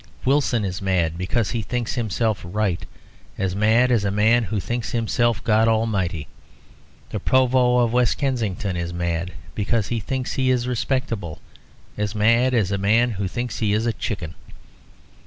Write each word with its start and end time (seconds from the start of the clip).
Wilson 0.25 0.65
is 0.65 0.81
mad, 0.81 1.15
because 1.15 1.51
he 1.51 1.61
thinks 1.61 1.93
himself 1.93 2.41
right, 2.43 2.87
as 3.37 3.55
mad 3.55 3.91
as 3.91 4.03
a 4.03 4.09
man 4.09 4.45
who 4.45 4.59
thinks 4.59 4.93
himself 4.93 5.43
God 5.43 5.67
Almighty. 5.67 6.27
The 7.11 7.19
Provost 7.19 7.83
of 7.85 7.93
West 7.93 8.17
Kensington 8.17 8.75
is 8.75 8.91
mad, 8.93 9.31
because 9.53 9.89
he 9.89 9.99
thinks 9.99 10.33
he 10.33 10.49
is 10.49 10.67
respectable, 10.67 11.39
as 11.99 12.15
mad 12.15 12.55
as 12.55 12.71
a 12.71 12.79
man 12.79 13.11
who 13.11 13.27
thinks 13.27 13.59
he 13.59 13.73
is 13.73 13.85
a 13.85 13.93
chicken. 13.93 14.33